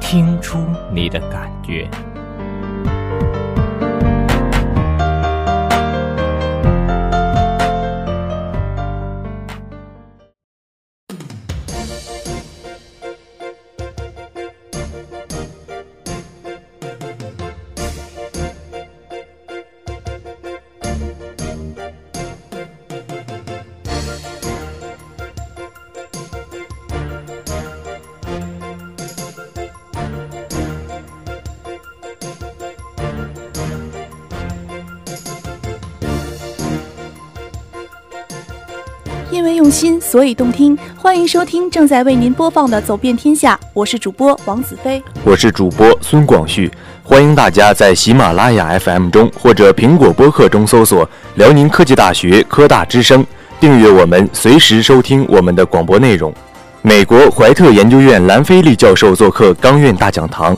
[0.00, 0.58] 听出
[0.92, 1.88] 你的感觉。
[39.30, 40.76] 因为用心，所以动听。
[40.96, 45.02] 欢迎收听正在为您播放的《走遍天下》，我是主播王子飞。
[45.22, 46.70] 我是主播孙广旭，
[47.02, 53.24] 欢迎大家在喜马拉雅 FM 中或者苹果播客中搜索“辽宁科技大学科大之声”，
[53.60, 56.32] 订阅我们，随时收听我们的广播内容。
[56.80, 60.56] 美国怀特研究院兰菲利教授做客钢院大讲堂。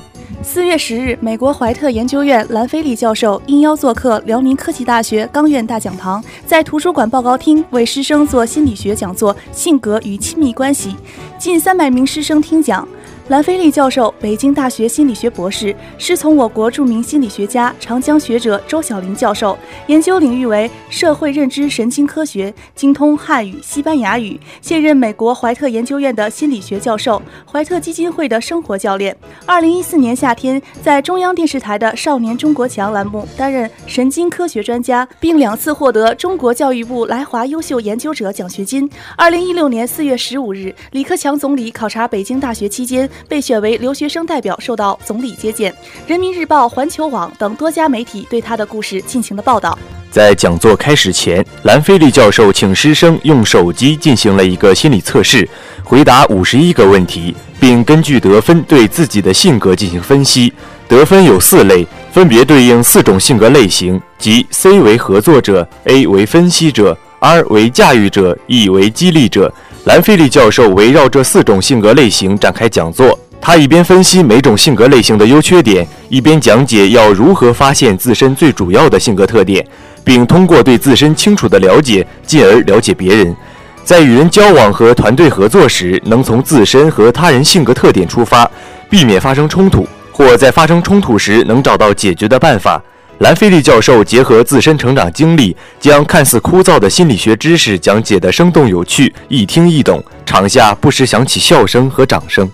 [0.53, 10.91] 四月十日，美国怀特研究院兰菲利教授应邀做客辽宁科技大学钢院大讲堂，在图书馆报告厅为师生做心理学讲座《性格与亲密关系》，
[11.39, 12.87] 近三百名师生听讲。
[13.31, 29.17] 兰菲利教授，北京大学心理学博士，师从我国著名心理学家、长江学者周小林教授，研究领域为社会认知神经科学，精通汉语、西班牙语，现任美国怀特研究院的心理学教授，怀特基金会的生活教练。
[29.47, 38.91] 二零一四年夏天，在中央电视台的《少年中国强》栏目担任神经科学专家，并两次获得中国教育部来华优秀研究者奖学金。
[39.17, 45.75] 二零一六年四月十五日，李克强总理考察北京大学期间，被选为留学生代表受到总理接见。
[46.07, 49.79] 人民日报、环球网等多家媒体对他的故事进行了报道。
[50.11, 55.49] 在讲座开始前，兰菲利教授请师生用手机进行了一个心理测试，
[55.85, 60.53] 回答五十一个问题，并根据得分对自己的性格进行分析。
[60.89, 69.53] 得分有四类，分别对应四种性格类型，即 C 为合作者，A 为分析者，R 为驾驭者，E 为激励者。
[69.85, 73.19] 兰菲利教授围绕这四种性格类型展开讲座。
[73.41, 79.67] 他一边分析每种性格类型的优缺点，一边讲解要如何发现自身最主要的性格特点，
[80.05, 83.35] 并通过对自身清楚的了解，进而了解别人。
[83.83, 88.49] 在与人交往和团队合作时，能从自身和他人性格特点出发，
[88.91, 92.81] 避免发生冲突，或在发生冲突时能找到解决的办法。
[93.21, 102.51] 兰菲利教授结合自身成长经历，将看似枯燥的心理学知识讲解得生动有趣、易听易懂，场下不时响起笑声和掌声。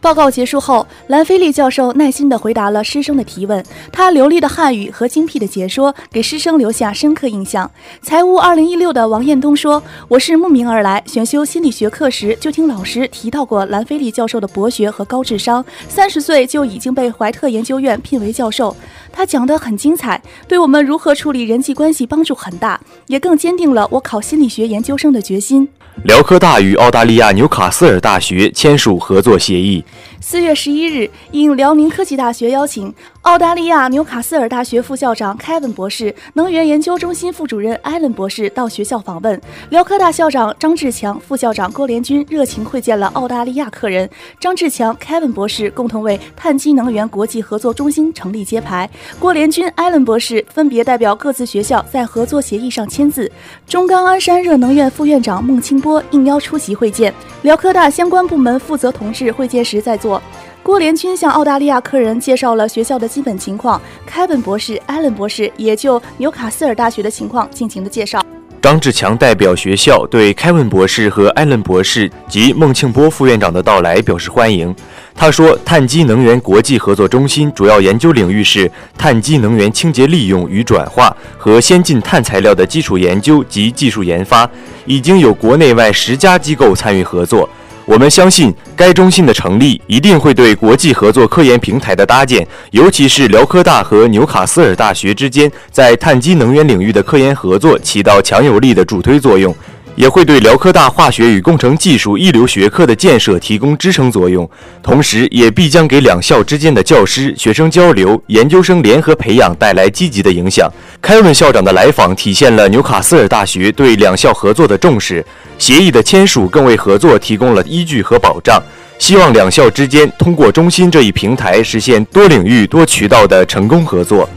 [0.00, 3.62] 报告结束后，兰菲利教授耐心地回答了师生的提问。
[3.90, 7.68] 他流利的汉语和精辟的解说给师生留下深刻印象。
[8.00, 15.64] 财务二零一六的王彦东说：“我是慕名而来，选修心理学课时就听老师提到过兰菲利教授的博学和高智商。
[15.88, 18.74] 三十岁就已经被怀特研究院聘为教授。
[19.12, 25.68] 他讲得很精彩，对我们如何处理人际关系帮助很大，也更坚定了我考心理学研究生的决心。”
[26.04, 29.84] 辽科大与澳大利亚纽卡斯尔大学签署合作协议。
[30.20, 32.92] 四月十一日，应辽宁科技大学邀请，
[33.22, 39.38] 澳大利亚纽卡斯尔大学副校长凯文博士、能源研究中心副主任艾伦博士到学校访问。
[39.70, 44.08] 辽科大校长张志强、副校长郭连军热情会见了澳大利亚客人。
[44.40, 48.88] 张志强、凯文博士共同为碳基能源国际合作中心成立揭牌。
[49.18, 53.30] 郭连军、艾伦博士分别代表各自学校在合作协议上签字。
[53.66, 57.12] 中钢鞍山热能院副院长孟清波应邀出席会见。
[57.42, 60.22] 辽科大相关部门负责同志会见时在座。
[60.68, 68.22] 郭连军向澳大利亚客人介绍了学校的基本情况，凯文博士、艾伦博士也就纽卡斯尔大学的情况进行了介绍。
[68.60, 74.76] 张志强代表学校对凯文博士和艾伦博士及孟庆波副院长的到来表示欢迎。
[75.14, 84.46] 他说，碳基能源国际合作中心主要研究领域是碳基能源清洁利用与转化和先进碳材料的基础研究及技术研发，
[84.84, 87.48] 已经有国内外十家机构参与合作。
[87.88, 99.56] 我们相信，该中心的成立一定会对国际合作科研平台的搭建，尤其是辽科大和纽卡斯尔大学之间在碳基能源领域的科研合作起到强有力的助推作用。
[99.98, 104.48] 也会对辽科大化学与工程技术一流学科的建设提供支撑作用，
[104.80, 110.70] 同时也必将给两校之间的教师、学生交流、研究生联合培养带来积极的影响。
[111.02, 115.24] 凯文校长的来访体现了纽卡斯尔大学对两校合作的重视，
[115.58, 118.62] 协议的签署更为合作提供了依据和保障。
[119.00, 124.28] 希望两校之间通过中心这一平台，实现多领域、多渠道的成功合作。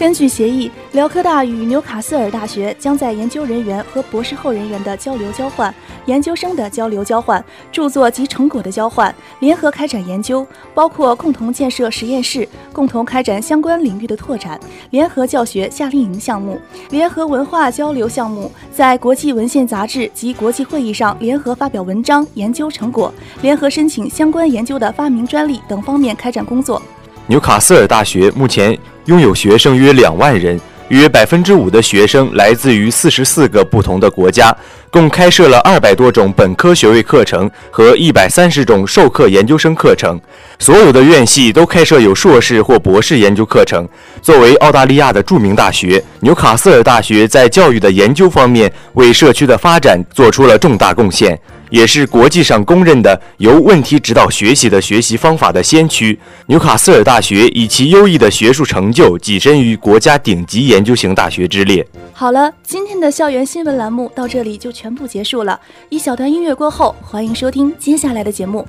[0.00, 5.72] 根据协议，辽科大与纽卡斯尔大学将在研究人员和博士后人员的交流交换、
[6.06, 14.58] 研究生的交流交换、著作及成果的交换，联合开展研究，包括共同建设实验室、共同开展相关领域的拓展、
[14.88, 16.58] 联合教学夏令营项目、
[16.88, 23.12] 联合文化交流项目，在国际文献杂志及国际会议上联合发表文章、研究成果，
[23.42, 26.80] 联合申请相关研究的发明专利等方面开展工作。
[27.26, 28.78] 纽卡斯尔大学目前。
[29.10, 34.56] 拥有学生约两万人，约百分之五的学生来自于四十四个不同的国家，
[34.90, 40.20] 共开设了二百多种本科学位课程和一百三十种授课研究生课程。
[40.58, 43.88] 所有的院系都开设有硕士或博士研究课程。
[44.20, 51.38] 作为澳大利亚的著名大学，纽卡斯尔大学在教育的研究方面为社区的发展做出了重大贡献。
[51.70, 56.18] 也是国际上公认的由问题指导学习的学习方法的先驱。
[56.46, 61.86] 纽卡斯尔大学以其优异的学术成就跻身于国家顶级研究型大学之列。
[62.12, 65.60] 好了，今天的校园新闻栏目到这里就全部结束了。
[65.90, 68.66] 一小段音乐过后，欢迎收听接下来的节目。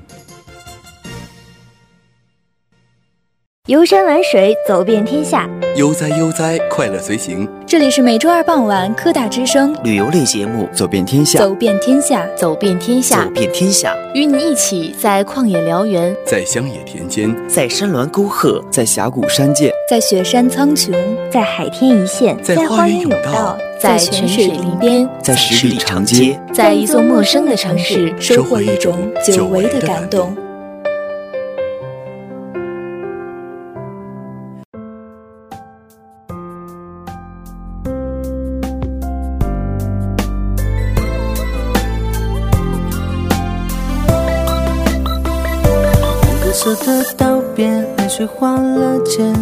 [3.68, 7.48] 游山玩水，走遍天下；悠哉悠哉，快乐随行。
[7.68, 9.72] 这里是每周二傍晚科大之声。
[9.84, 20.92] 旅游类节目《走遍天下》，走遍天下，走遍天下，走遍天下，与你一起在旷野燎原，在乡野田间，在山峦沟壑，在峡谷山涧，在雪山苍穹，
[21.30, 30.36] 在海天一线，在花园甬道，在泉水林边，在十里长街，在一座陌生的城市，收获一种久违的感动。
[46.54, 47.68] 色的道别，
[47.98, 49.34] 泪水花了肩，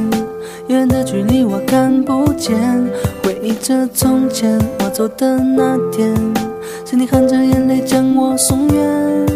[0.68, 2.56] 远的距离我看不见。
[3.24, 6.14] 回忆着从前我走的那天，
[6.86, 9.29] 是你含着眼泪将我送远。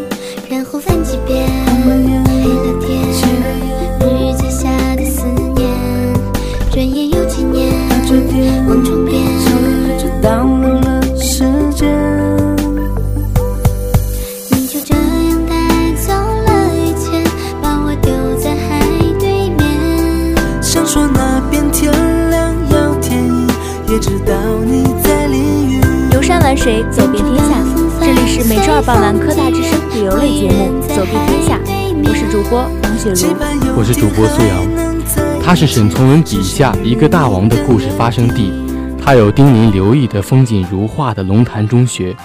[26.63, 27.62] 水走遍天下，
[28.00, 31.60] 这里是每周二傍晚科大之声旅游类节目《走遍天下》，
[32.07, 33.36] 我是主播王雪茹，
[33.77, 35.44] 我是主播苏阳。
[35.44, 38.50] 它是沈从文笔下一个大王的故事发生地，
[38.98, 42.15] 它有丁宁留意的风景如画的龙潭中学，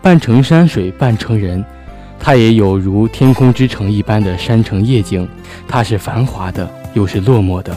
[0.00, 1.64] 半城山水半城人，
[2.20, 5.28] 它也有如天空之城一般的山城夜景，
[5.66, 7.76] 它是繁华的又是落寞的，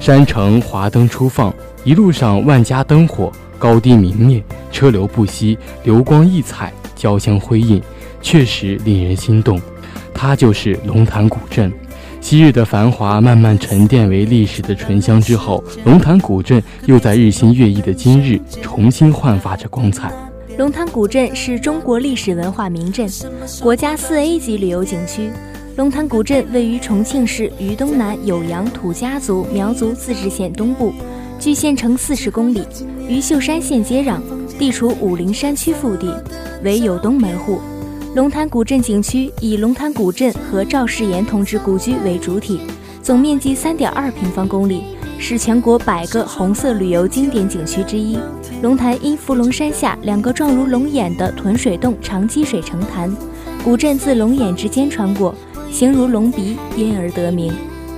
[0.00, 3.30] 山城华灯初放，一路上万家灯火。
[3.60, 4.42] 高低明灭，
[4.72, 7.80] 车流不息，流光溢彩，交相辉映，
[8.22, 9.60] 确实令人心动。
[10.14, 11.70] 它就是龙潭古镇。
[12.22, 20.10] 昔日的繁华慢慢沉淀为历史的醇香之后，龙潭古镇又在日新月异的今日重新焕发着光彩。
[20.56, 23.06] 龙潭古镇是中国历史文化名镇，
[23.60, 25.30] 国家四 A 级旅游景区。
[25.76, 30.92] 龙潭古镇位于重庆市渝东南酉阳土家族苗族自治县东部。
[31.40, 32.62] 距县城四十公里，
[33.08, 34.20] 与秀山县接壤，
[34.58, 36.14] 地处武陵山区腹地，
[36.62, 37.58] 为有东门户。
[38.14, 42.60] 龙潭古镇景区以龙潭古镇和赵世炎同志故居为主体，
[43.02, 44.82] 总面积三点二平方公里，
[45.18, 48.18] 是全国百个红色旅游经典景区之一。
[48.60, 53.10] 龙潭因伏龙山下两个状如龙眼的屯水洞长积水成潭，
[53.64, 55.34] 古镇自龙眼之间穿过，
[55.72, 57.50] 形如龙鼻，因而得名。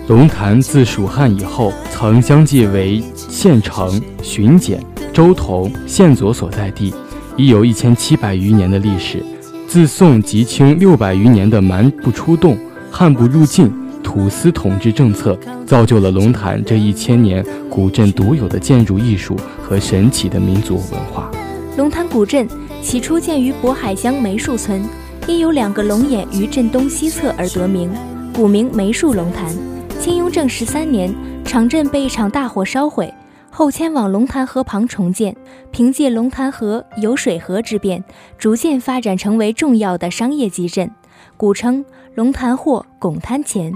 [0.09, 6.93] 龙潭自蜀汉以后，曾相继为县城、巡检、州头、县佐所在地，
[7.37, 9.25] 已有一千七百余年的历史。
[9.69, 12.59] 自宋及清六百余年的蛮不出动、
[12.91, 21.31] 汉不入境、土司统治政策，造就了龙潭这一千年古镇独有的建筑艺术和神奇的民族文化。
[21.79, 22.47] 龙潭古镇
[22.83, 24.83] 起初建于渤海乡梅树村，
[25.29, 27.89] 因有两个龙眼于镇东西侧而得名，
[28.35, 29.55] 古名梅树龙潭。
[30.03, 33.15] 清雍正十三年，场镇被一场大火烧毁，
[33.53, 35.33] 后迁往龙潭河旁重建，
[35.71, 38.03] 凭借龙潭河有水河之便，
[38.37, 40.91] 逐渐发展成为重要的商业集镇，
[41.37, 41.85] 古称
[42.17, 43.73] 龙潭或拱滩前。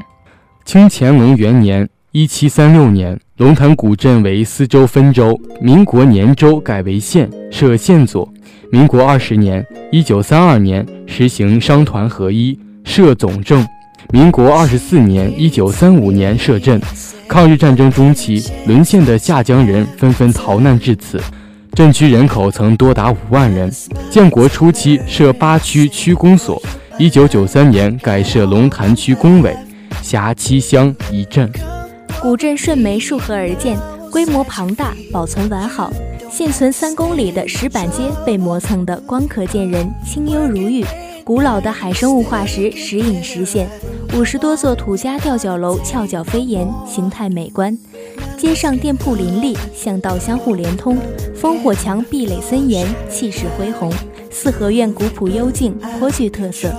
[0.64, 8.28] 清乾隆元年（一七三六年），龙潭古镇为司州分州，民国年州改为县，设县佐。
[8.73, 13.64] 民国二十年（一九三二年），实行商团合一，设总政。
[14.13, 16.81] 民国二十四年（一九三五年）设镇。
[17.27, 21.21] 抗日战争中期，沦陷的下江人纷纷逃难至此，
[21.73, 23.71] 镇区人口曾多达五万人。
[24.09, 26.63] 建国初期设八区区公所，
[26.99, 29.57] 一九九三年改设龙潭区工委，
[30.03, 31.51] 辖七乡一镇。
[32.21, 33.77] 古镇顺梅数河而建，
[34.13, 35.93] 规模庞大，保存完好。
[36.31, 40.85] 现存三公里的石板街被磨蹭得光可见人，清幽如玉。
[41.26, 43.68] 古老的海生物化石时隐时现，
[44.14, 47.76] 五十多座土家吊脚楼翘角飞檐，形态美观。
[48.38, 50.97] 街上店铺林立，巷道相互连通，
[51.37, 53.92] 烽火墙壁垒森严，气势恢宏。
[54.30, 56.73] 四合院古朴幽静，颇具特色。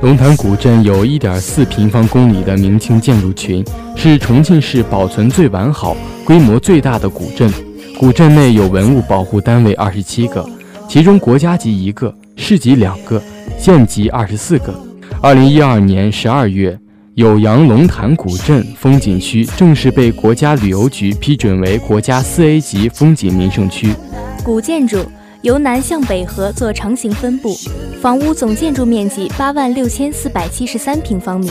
[0.00, 3.62] 龙潭古镇有一点四平方公里的明清建筑群，
[3.94, 5.94] 是重庆市保存最完好、
[6.24, 7.52] 规模最大的古镇。
[8.00, 10.48] 古镇内有文物保护单位二十七个，
[10.88, 13.22] 其中国家级一个，市级两个。
[13.58, 14.74] 县级二十四个。
[15.20, 16.78] 二零一二年十二月，
[17.16, 23.94] 酉阳龙潭古镇风景区正式被国家旅游局批准为国家四 A 级风景名胜区。
[24.42, 24.98] 古建筑
[25.42, 27.54] 由南向北河做成形分布，
[28.00, 31.50] 房屋总建筑面积八万六千四百七十三平方米，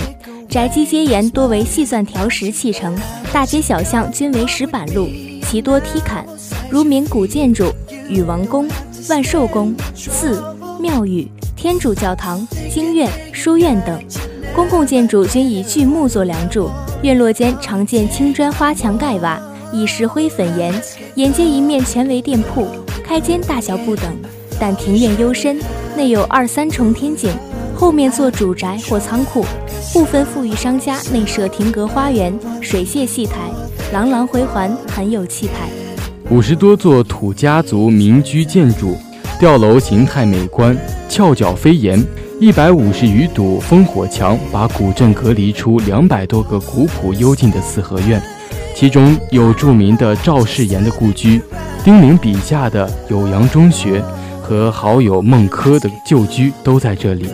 [0.50, 2.93] 宅基街沿多为细钻条石砌成，
[3.31, 5.07] 大街小巷均为石板路，
[5.43, 6.25] 其多梯坎，
[6.69, 7.71] 如名古建筑
[8.10, 8.67] 禹王宫、
[9.10, 10.43] 万寿宫、寺
[10.81, 11.27] 庙宇。
[11.55, 14.03] 天主教堂、经院、书院等
[14.55, 16.71] 公共建筑均以巨木做梁柱，
[17.03, 19.39] 院落间常见青砖花墙盖瓦，
[19.71, 20.73] 以石灰粉岩。
[21.13, 22.67] 沿街一面全为店铺，
[23.03, 24.11] 开间大小不等，
[24.59, 25.59] 但庭院幽深，
[25.95, 27.29] 内有二三重天井，
[27.75, 29.45] 后面做主宅或仓库。
[29.93, 33.51] 部分富裕商家内设亭阁花园、水榭戏台，
[33.93, 35.69] 廊廊回环，很有气派。
[36.31, 38.97] 五十多座土家族民居建筑。
[39.41, 40.77] 吊楼形态美观，
[41.10, 42.00] 翘角飞檐，
[42.39, 48.21] 一百五十余堵烽火墙把古镇隔离出两百多个古朴幽静的四合院，
[48.75, 51.41] 其中有著名的赵世炎的故居，
[51.83, 54.00] 丁玲笔下的酉阳中学
[54.43, 57.27] 和好友孟轲的旧居都在这里。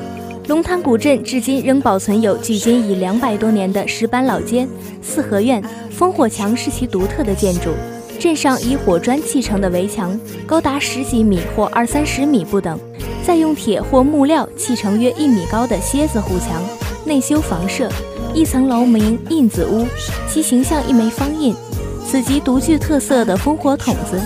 [0.47, 4.65] 龙潭古镇至今仍保存有距今已两百多年的石板老街、
[5.01, 5.61] 四合院，
[5.99, 7.71] 烽火墙是其独特的建筑。
[8.17, 12.77] 镇上以火砖砌成的围墙，高达十几米或二三十米不等，
[13.25, 16.61] 再用铁或木料砌成约一米高的蝎子护墙，
[17.05, 17.89] 内修房舍，
[18.33, 19.85] 一层楼名印子屋，
[20.27, 21.55] 其形象一枚方印，
[22.05, 24.19] 此即独具特色的烽火筒子。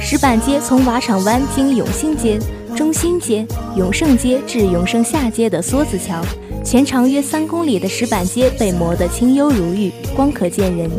[0.00, 2.38] 石板街从瓦厂湾经永兴街、
[2.74, 6.22] 中心街、永盛街至永盛下街的梭子桥，
[6.64, 10.90] 全长约三公里的石板街被磨得清幽如玉，光可见人。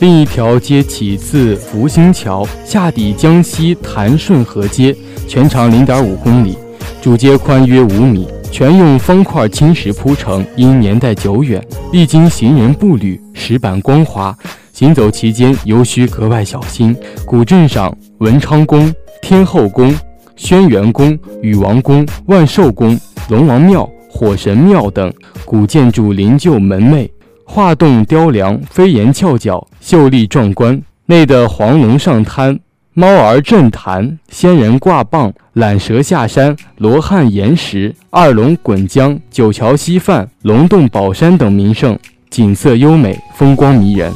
[0.00, 4.94] 另一条街起自福兴桥下抵江西潭顺河街，
[5.26, 6.56] 全长零点五公里，
[7.02, 10.46] 主街宽约五米，全用方块青石铺成。
[10.54, 11.60] 因年代久远，
[11.92, 14.36] 历经行人步履，石板光滑，
[14.72, 16.94] 行走其间尤需格外小心。
[17.26, 19.92] 古镇上文昌宫、天后宫、
[20.36, 22.96] 轩辕宫、禹王宫、万寿宫、
[23.30, 25.12] 龙王庙、火神庙等
[25.44, 27.08] 古建筑灵柩门楣。
[27.50, 30.80] 画栋雕梁，飞檐翘角，秀丽壮观。
[31.06, 32.60] 内的黄龙上滩，
[32.92, 44.12] 猫儿震潭，仙人挂棒，缆蛇下山，罗汉岩石，二龙滚江，九桥溪泛，龙洞宝山等名胜，景色优美，风光迷人。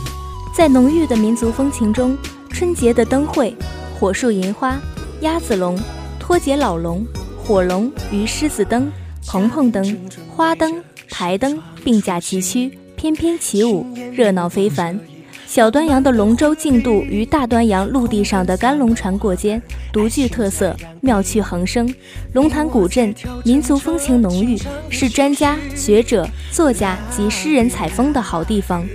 [0.55, 2.17] 在浓郁的民族风情中，
[2.51, 3.57] 春节的灯会，
[3.99, 4.79] 火树银花、
[5.23, 5.77] 鸭子龙、
[6.21, 7.05] 脱节老龙、
[7.39, 8.93] 火龙与狮子灯、
[9.27, 9.99] 蓬蓬灯、
[10.29, 12.71] 花灯、台灯并驾齐驱。
[13.03, 14.97] 翩翩起舞，热闹非凡。
[15.45, 19.61] 小端阳的龙舟竞渡与大端阳陆地上的干龙船过肩，
[19.93, 21.93] 独具特色，妙趣横生。
[22.35, 23.13] 龙潭古镇
[23.45, 24.57] 民族风情浓郁，
[24.89, 28.87] 是专家学者、作家及诗人采风的好地方。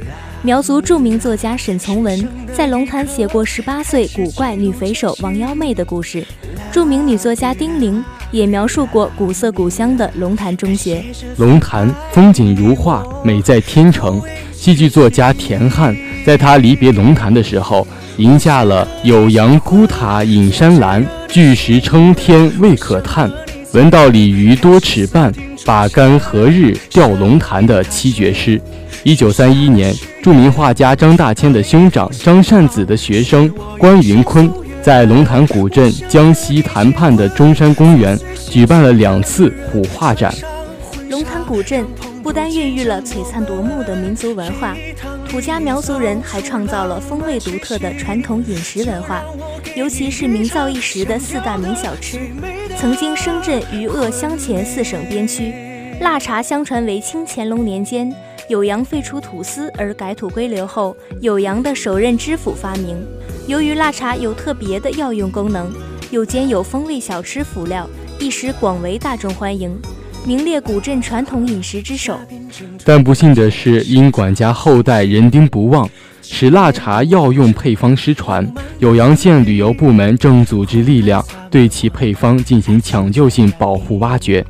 [0.41, 6.25] 苗族著名作家沈从文在龙潭写过十八岁古怪女匪首王幺妹的故事，
[6.71, 8.01] 著名女作家丁玲。
[8.31, 11.03] 也描述过古色古香的龙潭中学。
[11.37, 14.21] 龙潭风景如画，美在天成。
[14.51, 23.31] 戏剧作家田汉在他离别龙潭的时候，吟下了“酉阳孤塔隐山岚，巨石撑天未可探”。
[23.73, 25.31] 闻道鲤鱼多齿半，
[25.65, 28.59] 把竿何日钓龙潭的七绝诗。
[29.03, 29.93] 一九三一年，
[30.23, 34.51] 著名画家张大千的兄长张善子的学生关云坤，
[34.87, 38.17] 在龙潭古镇江西潭畔的中山公园
[38.49, 40.33] 举办了两次虎画展。
[41.09, 41.85] 龙潭古镇
[42.23, 44.77] 不单孕育了璀璨夺目的民族文化，
[45.27, 49.21] 土家苗族人还创造了风味独特的传统饮食文化，
[49.75, 52.17] 尤其是名噪一时的四大名小吃。
[52.77, 55.53] 曾经声震余鄂湘黔四省边区，
[55.99, 58.09] 腊茶相传为清乾隆年间
[58.49, 62.95] 酉阳废除土司而改土归流后，酉阳的首任知府发明。
[63.45, 65.69] 由于腊茶有特别的药用功能，
[66.11, 67.89] 又兼有风味小吃辅料，
[68.19, 69.77] 一时广为大众欢迎，
[70.25, 72.17] 名列古镇传统饮食之首。
[72.85, 75.89] 但不幸的是，因管家后代人丁不旺。
[76.29, 78.45] 使腊茶药用配方失传，
[78.81, 84.45] 酉阳县旅游部门正组织力量对其配方进行抢救性保护挖掘。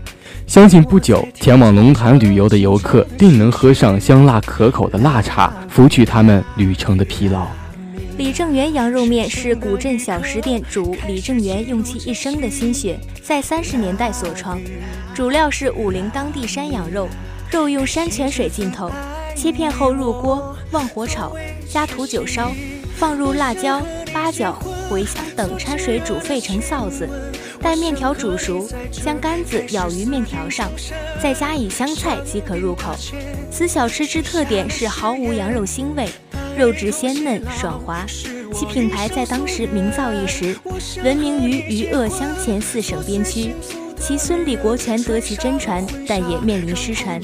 [0.47, 7.45] 相信不久前往龙潭旅游的游客定能喝上香辣可口的腊茶，拂去他们旅程的疲劳。
[8.17, 14.57] 李正元羊肉面是古镇小食店主李正元用其一生的心血，在三十年代所创，
[15.13, 17.09] 主料是武陵当地山羊肉，
[17.51, 18.89] 肉用山泉水浸透。
[19.35, 21.35] 切片后入锅，旺火炒，
[21.69, 22.53] 加土酒烧，
[22.95, 23.81] 放入辣椒、
[24.13, 24.57] 八角、
[24.89, 27.07] 茴香等掺水煮沸成臊子，
[27.61, 30.69] 待面条煮熟，将杆子舀于面条上，
[31.21, 32.95] 再加以香菜即可入口。
[33.51, 36.07] 此小吃之特点是毫无羊肉腥味，
[36.57, 38.05] 肉质鲜嫩爽滑，
[38.53, 40.55] 其品牌在当时名噪一时，
[41.03, 43.53] 闻名于渝鄂湘黔四省边区。
[43.99, 47.19] 其孙李国权得其真传，但也面临失传。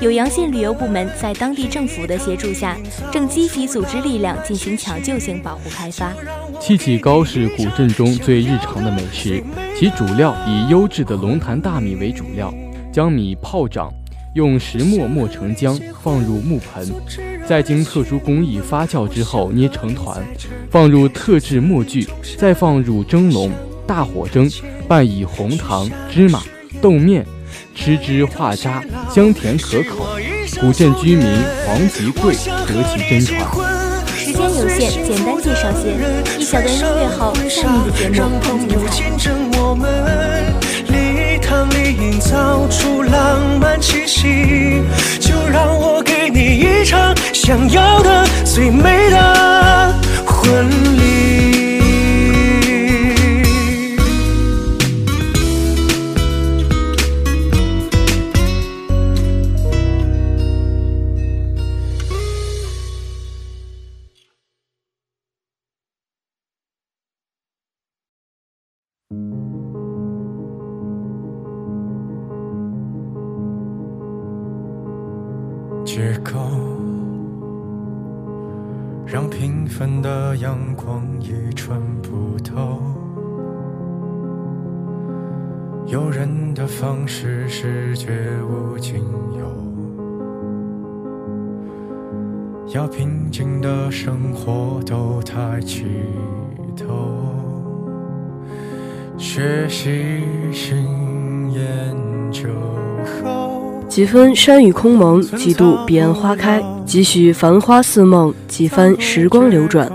[0.00, 2.76] 酉阳县旅游部门在当地政府的协助下，
[3.12, 6.12] 正积极组织力量进行抢救性保护开发。
[6.60, 9.42] 七起糕是古镇中最日常的美食，
[9.78, 12.52] 其主料以优质的龙潭大米为主料，
[12.92, 13.92] 将米泡涨，
[14.34, 16.88] 用石磨磨成浆，放入木盆，
[17.46, 20.24] 再经特殊工艺发酵之后捏成团，
[20.70, 23.50] 放入特制磨具，再放入蒸笼，
[23.86, 24.50] 大火蒸。
[24.88, 26.42] 拌以红糖、芝麻、
[26.80, 27.26] 豆面，
[27.74, 30.06] 吃之化渣，香甜可口。
[30.60, 31.26] 古镇居民
[31.66, 33.40] 黄吉贵得其真传。
[34.16, 35.96] 时间有限，简单介绍些。
[36.38, 39.24] 一小段音乐后，下面的节目更精彩。
[41.42, 44.82] 汤里营造出浪漫气息，
[45.20, 49.94] 就让我给你一场想要的最美的
[50.26, 50.68] 婚
[50.98, 51.15] 礼。
[75.96, 76.38] 结构，
[79.06, 82.82] 让平凡的阳光也穿不透。
[85.86, 88.96] 诱人的方式是绝无仅
[89.38, 89.46] 有，
[92.74, 95.86] 要平静的生活都抬起
[96.76, 97.24] 头。
[99.16, 100.20] 学习
[100.52, 101.96] 新研
[102.30, 102.75] 究。
[103.96, 109.90] 几分山雨空蒙，几度彼岸花开，几许繁花似梦，几番时光流转，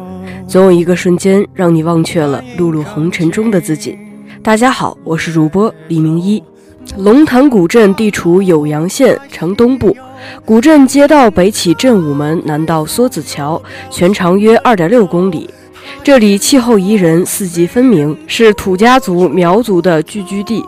[0.48, 3.96] 总有一个瞬间让你忘却了碌碌红尘中的自己。
[4.42, 6.42] 大家好，我是主播李明一。
[6.98, 9.96] 龙潭古镇地处酉阳县城东部，
[10.44, 13.62] 古镇街道北起镇武门，南到梭子桥，
[13.92, 15.48] 全长约二点六公里。
[16.04, 20.66] 这里气候宜人，四季分明，是土家族苗族的聚居地。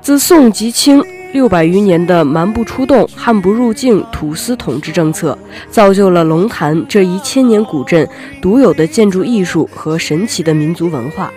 [0.00, 1.02] 自宋及清。
[1.32, 5.38] 六百余年的蛮不出动、汉不入境土司统治政策，
[5.70, 8.08] 造就了龙潭这一千年古镇
[8.40, 11.30] 独有的建筑艺术和神奇的民族文化。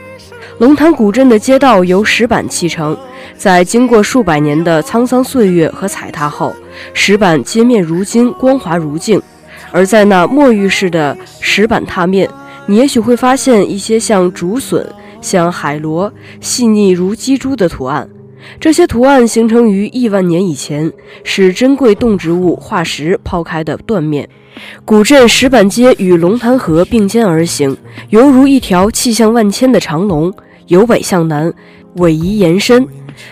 [0.59, 2.97] 龙潭古镇的街道由石板砌成，
[3.35, 6.55] 在经过数百年的沧桑岁月和踩踏后，
[6.93, 9.21] 石板街面如今光滑如镜。
[9.73, 12.29] 而在那墨玉式的石板踏面，
[12.65, 14.85] 你也许会发现一些像竹笋、
[15.21, 18.07] 像海螺、细腻如鸡珠的图案。
[18.59, 20.91] 这些图案形成于亿万年以前，
[21.23, 24.27] 是珍贵动植物化石抛开的断面。
[24.83, 27.75] 古镇石板街与龙潭河并肩而行，
[28.09, 30.33] 犹如一条气象万千的长龙，
[30.67, 31.51] 由北向南
[31.95, 32.85] 逶迤延伸。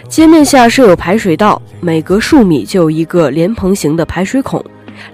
[0.08, 4.64] 街面下设有排水道，每隔数米就有一个莲蓬形的排水孔。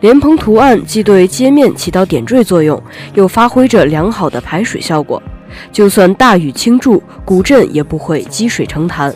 [0.02, 2.82] 莲蓬图案既对街面起到点缀作用，
[3.14, 5.22] 又发挥着良好的排水效果。
[5.72, 9.14] 就算大雨倾注，古镇也不会积水成潭。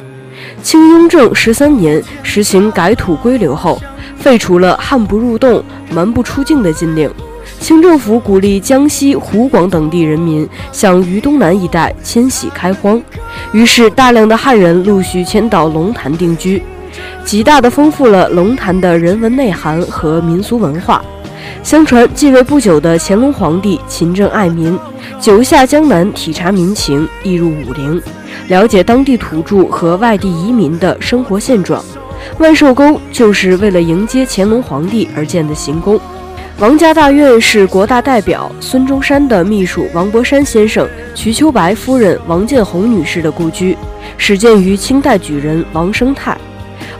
[0.61, 3.81] 清雍正十三年实行改土归流后，
[4.17, 7.09] 废除了汉不入洞、蛮不出境的禁令。
[7.59, 13.01] 清政府鼓励江西、湖广等地人民向渝东南一带迁徙开荒，
[13.51, 16.63] 于是大量的汉人陆续迁到龙潭定居，
[17.25, 21.03] 极大地丰富了龙潭的人文内涵和民俗文化。
[21.61, 24.79] 相传继位不久的乾隆皇帝勤政爱民，
[25.19, 28.01] 久下江南体察民情，亦入武陵，
[28.47, 31.83] 了解当地土著和外地移民的生活现状。
[32.37, 35.99] 万寿宫就是为了迎接乾隆皇帝而建的行宫。
[36.59, 43.77] 王家大院是国大代表孙中山的秘书王伯山先生、瞿秋白夫人王建红女士的故居，
[44.17, 46.37] 始建于清代举人王生泰。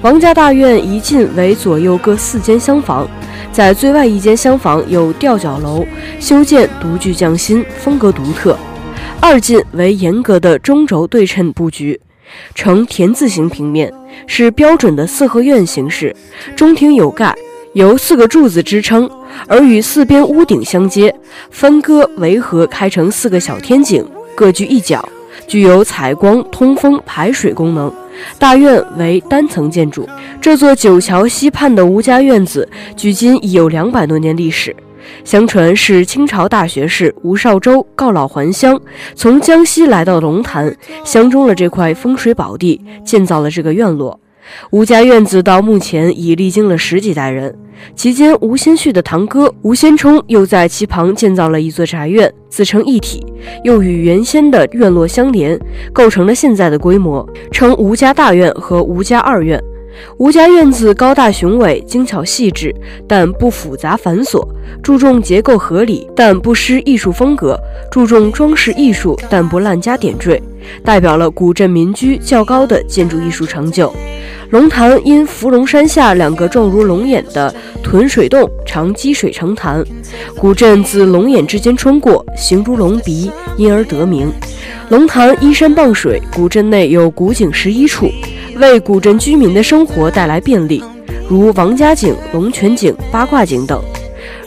[0.01, 3.05] 王家大院一进为左右各四间厢房，
[3.51, 5.85] 在最外一间厢房有吊脚楼，
[6.21, 8.57] 修建独具匠心，风格独特。
[9.21, 11.99] 二进为严格的中轴对称布局，
[12.55, 13.93] 呈田字形平面，
[14.25, 16.15] 是标准的四合院形式，
[16.55, 17.35] 中庭有盖。
[17.73, 19.07] 由四个柱子支撑，
[19.47, 21.13] 而与四边屋顶相接，
[21.51, 24.03] 分割围合开成四个小天井，
[24.33, 25.07] 各居一角，
[25.47, 27.93] 具有采光、通风、排水功能。
[28.39, 30.09] 大院为单层建筑。
[30.41, 34.75] 这座九桥西畔的吴家院子，距今已有两百多年历史。
[35.23, 38.79] 相传是清朝大学士吴绍周告老还乡，
[39.15, 44.19] 从江西来到龙潭，相中了这块风水宝地，建造了这个院落。
[44.71, 47.55] 吴家院子到目前已历经了十几代人，
[47.95, 53.23] 期间吴先煦的堂哥吴先冲又在其旁建造了一座宅院，自成一体，
[53.63, 55.59] 又与原先的院落相连，
[55.93, 59.61] 构成了现在的规模，称吴家大院和吴家二院。
[60.17, 62.73] 吴家院子高大雄伟，精巧细致，
[63.07, 64.39] 但不复杂繁琐；
[64.83, 67.55] 注重结构合理，但不失艺术风格；
[67.91, 70.41] 注重装饰艺术，但不滥加点缀，
[70.83, 73.93] 代表了古镇民居较高的建筑艺术成就。
[74.51, 79.83] 龙潭因伏龙山下两个状如龙眼的屯水洞，常积水成潭，
[80.35, 84.31] 古镇自龙眼之间穿过，形如龙鼻，因而得名。
[84.89, 88.09] 龙潭依山傍水，古镇内有古井十一处。
[88.59, 90.83] 为古镇居民的生活带来便利，
[91.29, 93.81] 如王家井、龙泉井、八卦井等。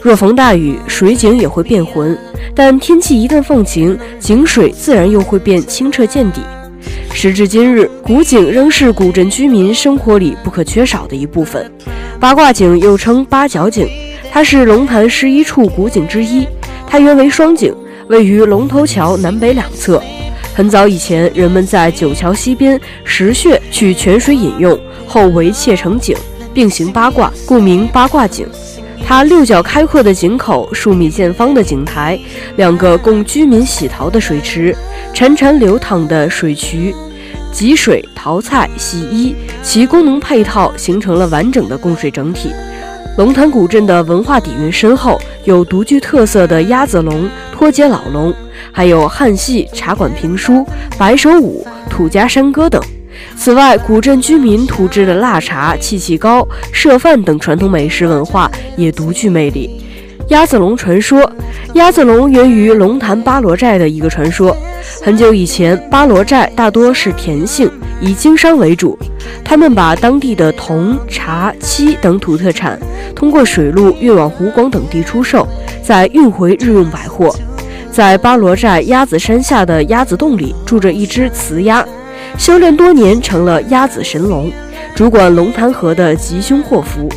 [0.03, 2.15] 若逢大雨，水井也会变浑，
[2.53, 6.41] 但天气一旦放晴，井水自然又会变清澈见底。
[7.11, 11.71] 时至今日，古井仍是古镇居民生活里不可缺少的一部分。
[12.19, 13.89] 八卦井又称八角井，
[14.31, 16.47] 它是龙潭十一处古井之一。
[16.85, 17.73] 它原为双井，
[18.09, 19.99] 位于龙头桥南北两侧。
[20.55, 26.15] 很早以前，人们在九桥西边石穴取泉水饮用，后围砌成井，
[26.53, 28.47] 并行八卦，故名八卦井。
[29.03, 32.19] 它六角开阔的井口，数米见方的井台，
[32.55, 34.75] 两个供居民洗淘的水池，
[35.11, 36.93] 潺潺流淌的水渠，
[37.51, 42.51] 汲水、淘菜、洗衣，其功能配套形成了完整的供水整体。
[43.15, 48.33] 龙潭古镇的文化底蕴深厚，有独具特色的鸭子龙、脱节老龙。
[48.71, 50.65] 还有汉戏、茶馆评书、
[50.97, 52.81] 白手舞、土家山歌等。
[53.35, 59.79] 此外，古镇居民土制的腊茶、气气糕、设饭等传统美食文化也独具魅力。
[60.29, 61.31] 鸭子龙传说，
[61.75, 64.57] 鸭子龙源于龙潭巴罗寨的一个传说。
[65.01, 67.69] 很久以前，巴罗寨大多是田姓，
[68.01, 68.97] 以经商为主。
[69.43, 72.79] 他们把当地的铜、茶、漆等土特产
[73.15, 75.47] 通过水路运往湖广等地出售，
[75.83, 77.33] 再运回日用百货。
[77.91, 81.85] 在巴罗寨鸭子山下的鸭子洞里住着一只雌鸭，
[82.37, 84.51] 修炼多年成了鸭子神龙，
[84.95, 87.07] 主管龙潭河的吉凶祸福。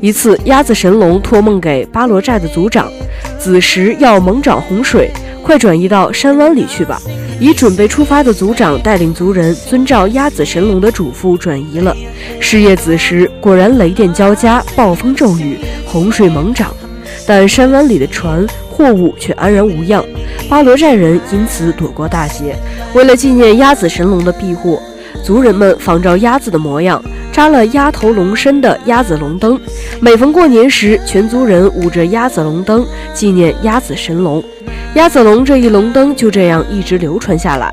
[0.00, 2.90] 一次，鸭子神龙托梦给巴罗寨的族长，
[3.38, 5.10] 子时要猛涨洪水，
[5.46, 7.00] 快转移到山湾里去吧。
[7.38, 11.94] 已准备出发的族长带领族人遵照鸭子神龙的嘱咐转移了。
[12.40, 16.74] 是夜子时，果然雷电交加，暴风骤雨，洪水猛涨，
[17.26, 18.44] 但山湾里的船。
[18.68, 20.04] 货物却安然无恙，
[20.50, 22.54] 巴罗寨人因此躲过大劫。
[22.92, 24.78] 为了纪念鸭子神龙的庇护，
[25.24, 29.58] 族人们仿照鸭子的模样，扎了鸭头龙身的鸭子龙灯。
[29.98, 34.44] 每逢过年时，全族人舞着鸭子龙灯，纪念鸭子神龙。
[34.96, 37.70] 鸭子龙这一龙灯就这样一直流传下来。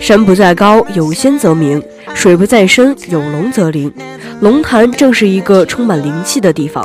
[0.00, 1.78] 山不在高，有仙则名；
[2.14, 3.92] 水不在深，有龙则灵。
[4.40, 6.82] 龙潭正是一个充满灵气的地方。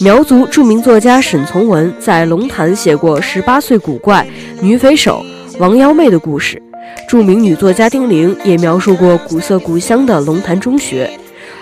[0.00, 4.26] 苗族著名作家沈从文在龙潭写过十八岁古怪
[4.60, 5.24] 女匪首
[5.58, 6.62] 王幺妹的故事。
[7.08, 11.10] 著名女作家丁玲也描述过古色古香的龙潭中学。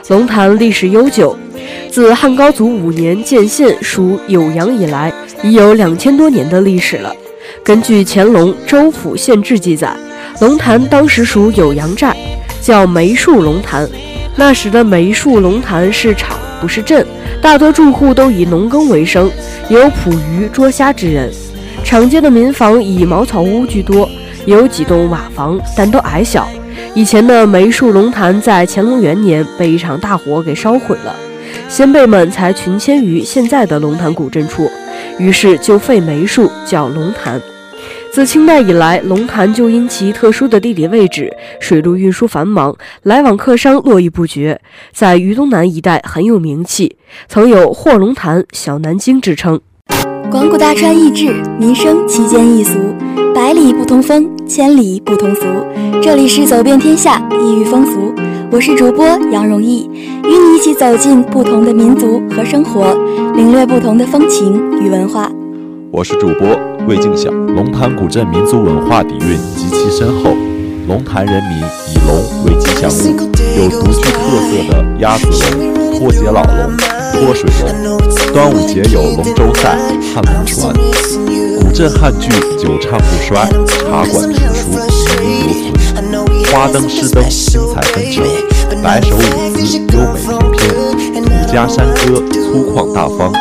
[0.09, 1.37] 龙潭历史悠久，
[1.89, 5.13] 自汉高祖五年建县属酉阳以来，
[5.45, 7.15] 已有两千多年的历史了。
[7.63, 9.95] 根据乾隆《州府县志》记载，
[10.41, 12.17] 龙潭当时属酉阳寨。
[12.61, 13.87] 叫梅树龙潭。
[14.37, 17.07] 那时的梅树龙潭是场，不是镇，
[17.43, 19.31] 大多住户都以农耕为生，
[19.69, 21.31] 有捕鱼捉虾之人。
[21.85, 24.09] 场街的民房以茅草屋居多，
[24.47, 26.49] 也有几栋瓦房，但都矮小。
[26.95, 31.15] 以前的梅树龙潭在乾隆元年被一场大火给烧毁了，
[31.69, 34.71] 先辈们才群迁于现在的龙潭古镇处，
[35.19, 37.41] 于是就废梅树，叫龙潭。
[38.13, 44.61] 自清代以来，龙潭就因其特殊的地理位置，水路运输繁忙，来往客商络绎不绝，
[44.93, 46.97] 在渝东南一带很有名气，
[47.29, 49.61] 曾有“货龙潭”“小南京”之称。
[50.31, 52.79] 广古大川易治，民生其间易俗，
[53.45, 55.43] 百里不同风，千里不同俗。
[56.03, 58.11] 这里是走遍天下异域风俗，
[58.51, 59.87] 我是主播杨荣毅，
[60.25, 62.97] 与你一起走进不同的民族和生活，
[63.37, 65.31] 领略不同的风情与文化。
[65.91, 67.31] 我是主播魏静晓。
[67.31, 70.31] 龙潭古镇民族文化底蕴极其深厚，
[70.89, 71.59] 龙潭人民
[71.93, 73.29] 以龙为吉祥物，
[73.59, 75.27] 有独具特色的鸭子
[75.59, 76.73] 龙、脱节老龙、
[77.15, 77.49] 脱水
[77.85, 77.99] 龙。
[78.33, 79.79] 端午节有龙舟赛、
[80.13, 80.75] 汉龙船。
[81.61, 84.71] 古镇汉剧久唱不衰，茶馆评书
[85.21, 86.53] 名留存。
[86.53, 88.25] 花灯诗灯精彩纷呈，
[88.83, 89.21] 白首舞
[89.55, 90.21] 姿优美
[90.53, 91.25] 翩翩。
[91.25, 93.33] 土家山歌粗犷大方，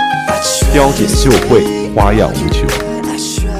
[0.71, 1.63] 雕剪绣绘。
[1.95, 2.67] 花样无穷。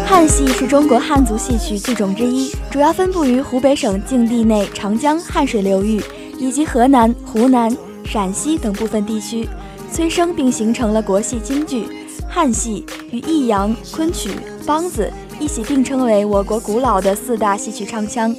[0.06, 6.02] 汉戏是中国汉族戏曲剧种之一，主要分布于湖北省境地内长江汉水流域
[6.38, 9.48] 以及河南、湖南、陕西等部分地区，
[9.94, 11.86] 催生并形成了国戏京剧。
[12.28, 14.32] 汉戏与弋阳、昆曲、
[14.66, 15.08] 梆子
[15.40, 18.36] 一起并称为我国古老的四大戏曲唱腔。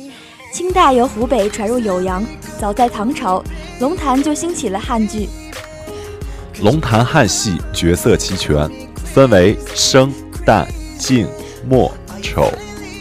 [0.52, 2.24] 清代由湖北传入酉阳，
[2.58, 3.40] 早在唐朝，
[3.78, 5.28] 龙潭就兴起了汉剧。
[6.60, 8.68] 龙潭汉戏角色齐全。
[9.04, 10.12] 分为生、
[10.44, 10.66] 旦、
[10.98, 11.28] 净、
[11.68, 11.88] 末、
[12.20, 12.52] 丑、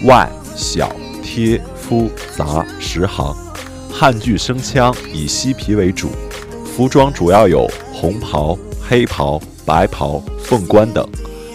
[0.05, 3.35] 外、小、贴、夫、杂十行。
[3.91, 6.09] 汉剧声腔以西皮为主，
[6.63, 11.07] 服装主要有红袍、黑袍、白袍、凤冠等。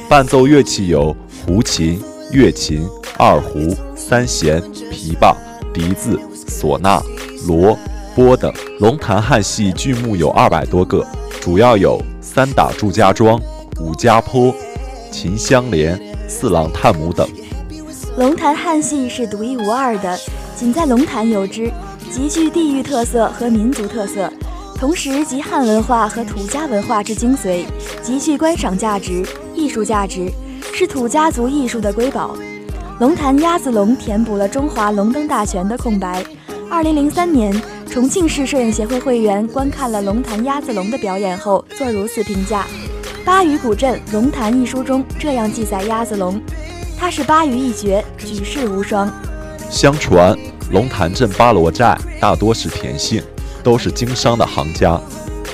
[0.09, 2.01] 伴奏乐器有胡琴、
[2.33, 5.35] 月琴、二胡、三弦、琵琶、
[5.74, 7.03] 笛子、唢呐、
[7.46, 7.77] 锣、
[8.14, 8.51] 钵等。
[8.79, 11.07] 龙潭汉戏剧目有二百多个，
[11.40, 13.38] 主要有三打祝家庄。
[13.81, 14.53] 武家坡、
[15.12, 17.29] 秦香莲、四郎探母等。
[18.16, 20.18] 龙潭汉戏是独一无二的，
[20.57, 21.70] 仅在龙潭有之，
[22.11, 24.33] 极具地域特色和民族特色，
[24.79, 27.64] 同时集汉文化和土家文化之精髓，
[28.01, 30.31] 极具观赏价值、艺术价值，
[30.73, 32.37] 是土家族艺术的瑰宝。
[33.01, 36.25] 龙潭鸭子龙填补了中华龙灯大全的空白。
[36.71, 37.53] 二零零三年，
[37.91, 42.64] 重庆市摄影协会会员观看了龙潭鸭子龙的表演后，做如此评价。
[43.25, 46.41] 《巴渝古镇龙潭》一书中这样记载鸭子龙：
[46.97, 49.12] 它是巴渝一绝，举世无双。
[49.69, 50.38] 相传
[50.71, 53.21] 龙潭镇巴罗寨大多是田姓，
[53.68, 54.98] 都是经商的行家。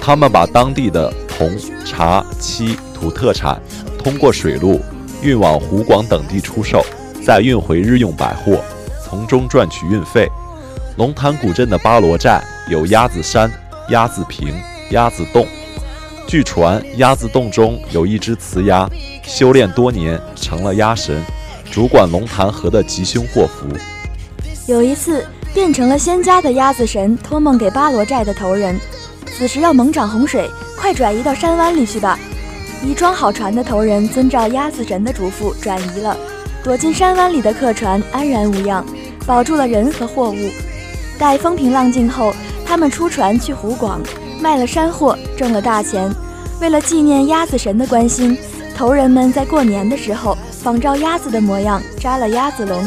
[0.00, 1.50] 他们把当地的铜、
[1.85, 3.61] 茶、漆、土特产
[3.98, 4.81] 通过水路
[5.20, 6.81] 运往湖广等地出售，
[7.27, 8.62] 再运回日用百货，
[9.05, 10.29] 从中赚取运费。
[10.96, 13.50] 龙潭古镇的巴罗寨有鸭子山、
[13.88, 14.55] 鸭子坪、
[14.92, 15.44] 鸭子洞。
[16.29, 18.88] 据传，鸭子洞中有一只雌鸭，
[19.24, 21.20] 修炼多年成了鸭神，
[21.68, 23.66] 主管龙潭河的吉凶祸福。
[24.68, 28.77] 有一次，变成了仙家的鸭子神托梦给巴罗寨的头人，
[29.27, 32.19] 此时要猛涨洪水，快转移到山湾里去吧。
[32.85, 36.17] 已装好船的头人遵照鸭子神的嘱咐转移了，
[36.64, 38.85] 躲进山湾里的客船安然无恙，
[39.25, 40.51] 保住了人和货物。
[41.17, 42.35] 待风平浪静后，
[42.67, 44.01] 他们出船去湖广。
[44.40, 46.12] 卖了山货，挣了大钱。
[46.61, 48.37] 为了纪念鸭子神的关心，
[48.77, 52.85] 头人们在过年的时候仿照鸭子的模样扎了鸭子龙。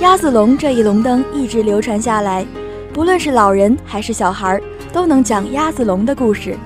[0.00, 2.46] 鸭子龙这一龙灯一直流传下来，
[2.90, 4.58] 不论是老人还是小孩，
[4.94, 6.56] 都能讲鸭子龙的故事。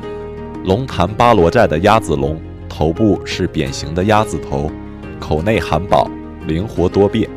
[0.64, 4.70] 龙潭巴罗寨的鸭子龙头部是扁形的鸭子头，
[5.18, 6.08] 口内含宝，
[6.46, 7.28] 灵活多变。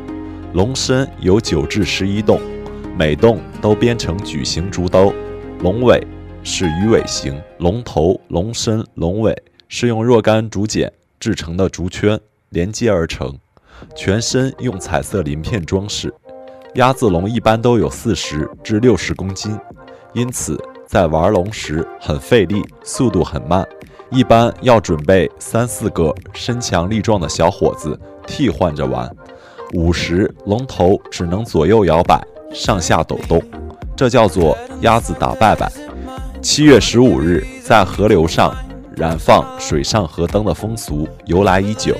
[0.52, 2.40] 龙身有九至十一洞，
[2.96, 5.12] 每洞都编成矩形竹兜，
[5.62, 6.00] 龙尾。
[6.44, 12.18] 是鱼尾形，龙头、龙身、龙尾是用若干竹简制成的竹圈
[12.50, 13.36] 连接而成，
[13.94, 16.12] 全身用彩色鳞片装饰。
[16.74, 19.58] 鸭子龙一般都有四十至六十公斤，
[20.12, 23.66] 因此在玩龙时很费力，速度很慢，
[24.10, 29.10] 一般要准备三四个身强力壮的小伙子替换着玩。
[29.74, 32.22] 舞时龙头只能左右摇摆，
[32.54, 33.42] 上下抖动，
[33.96, 35.70] 这叫做鸭子打拜拜。
[36.40, 38.54] 七月十五日，在河流上
[38.98, 41.94] 燃放水上河灯的风俗由来已久。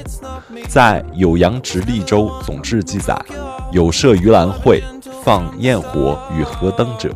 [0.68, 3.16] 在《酉阳直隶州总志》记载，
[3.70, 4.82] 有设盂兰会，
[5.22, 7.08] 放焰火与河灯者，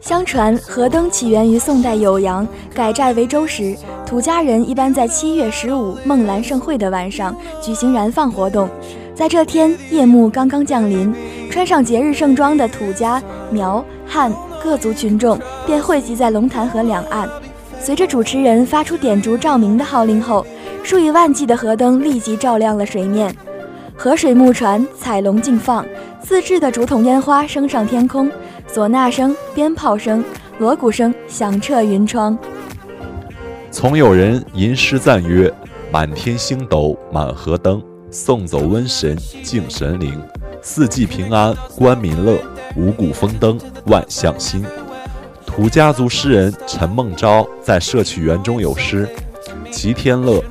[0.00, 8.66] 相传河灯起源于宋代酉阳，改寨为州时，土家人一般在七月十五孟兰盛会的晚上举行燃放活动。
[9.14, 11.14] 在这天夜幕刚刚降临，
[11.50, 17.28] 穿上节日盛装的土家、苗、汉各族群众便汇集在龙潭河两岸。
[17.84, 20.46] 随着主持人发出点烛照明的号令后，
[20.82, 23.30] 数以万计的河灯立即照亮了水面，
[23.94, 25.84] 河水木船彩龙竞放，
[26.22, 28.32] 自制的竹筒烟花升上天空。
[28.72, 30.24] 唢呐声、鞭炮声、
[30.56, 32.38] 锣鼓声响彻云窗。
[33.70, 35.52] 从有人吟诗赞曰
[35.92, 40.18] ：“满天星斗满河灯，送走瘟神敬神灵。
[40.62, 42.38] 四季平安官民乐，
[42.78, 44.64] 五谷丰登万象新。”
[45.54, 49.08] 土家族诗人陈梦昭在《社曲园》中有诗
[49.70, 50.42] ：“齐天乐，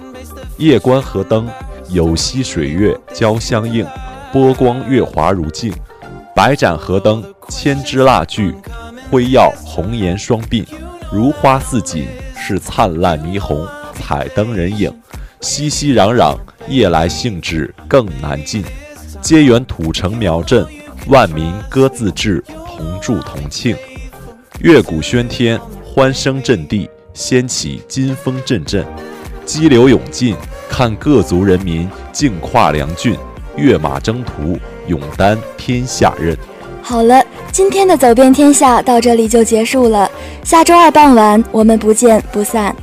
[0.56, 1.46] 夜观河灯，
[1.90, 3.86] 有溪水月交相映，
[4.32, 5.74] 波光月华如镜。
[6.34, 8.56] 百盏河灯。”千支蜡炬，
[9.12, 10.66] 辉耀红颜双鬓，
[11.12, 14.90] 如花似锦，是灿烂霓虹，彩灯人影，
[15.42, 16.38] 熙熙攘攘，
[16.70, 18.64] 夜来兴致更难尽。
[19.22, 20.66] 皆缘土城苗镇，
[21.08, 23.76] 万民歌自治，同祝同庆。
[24.64, 28.86] 乐鼓喧天，欢声震地，掀起金风阵阵，
[29.44, 30.38] 激流勇进，
[30.70, 33.14] 看各族人民竞跨梁郡，
[33.58, 36.38] 跃马征途，勇担天下任。
[36.82, 37.22] 好了，
[37.52, 40.10] 今天的走遍天下到这里就结束了。
[40.46, 42.74] 下周二傍晚，我们不见不散。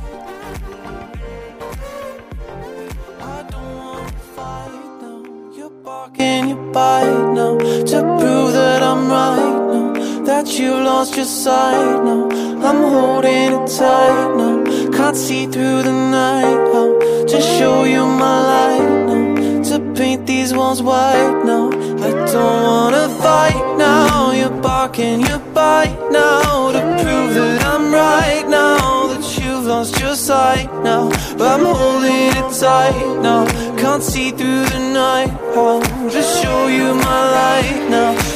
[20.01, 21.67] Paint these walls white now.
[22.05, 24.31] I don't wanna fight now.
[24.39, 29.07] You're barking, you bite now to prove that I'm right now.
[29.11, 31.03] That you've lost your sight now.
[31.37, 33.41] But I'm holding it tight now.
[33.81, 35.31] Can't see through the night.
[35.55, 38.30] I'll just show you my light now.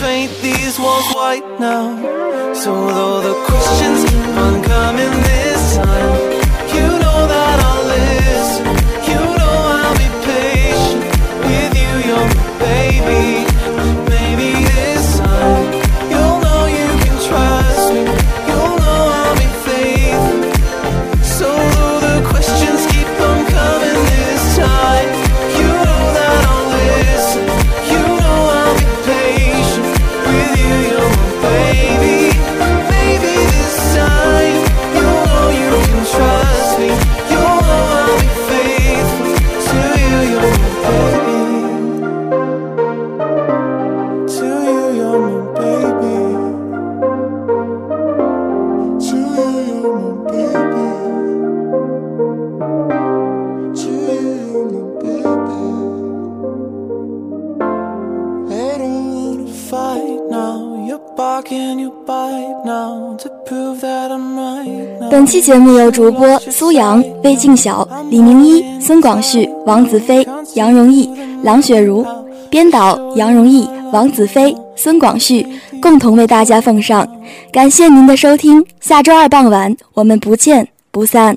[0.00, 2.54] Paint these walls white now.
[2.54, 5.47] So though the questions keep on coming this
[65.40, 71.08] 节目由主播苏阳、魏静晓、李明一、孙广旭、王子飞、杨荣毅、
[71.42, 72.04] 郎雪茹，
[72.50, 75.46] 编导杨荣毅、王子飞、孙广旭
[75.80, 77.06] 共同为大家奉上。
[77.52, 81.36] 感谢您的收听，下周二傍晚我们不见不散。